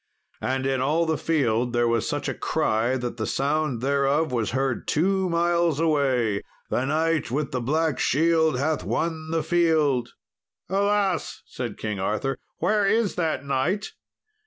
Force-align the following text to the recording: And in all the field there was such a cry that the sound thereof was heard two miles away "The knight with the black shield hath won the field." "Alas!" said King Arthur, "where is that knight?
And 0.41 0.65
in 0.65 0.81
all 0.81 1.05
the 1.05 1.15
field 1.15 1.73
there 1.73 1.87
was 1.87 2.09
such 2.09 2.27
a 2.27 2.33
cry 2.33 2.97
that 2.97 3.17
the 3.17 3.27
sound 3.27 3.81
thereof 3.81 4.31
was 4.31 4.49
heard 4.49 4.87
two 4.87 5.29
miles 5.29 5.79
away 5.79 6.41
"The 6.71 6.85
knight 6.85 7.29
with 7.29 7.51
the 7.51 7.61
black 7.61 7.99
shield 7.99 8.57
hath 8.57 8.83
won 8.83 9.29
the 9.29 9.43
field." 9.43 10.13
"Alas!" 10.69 11.43
said 11.45 11.77
King 11.77 11.99
Arthur, 11.99 12.39
"where 12.57 12.87
is 12.87 13.13
that 13.13 13.45
knight? 13.45 13.91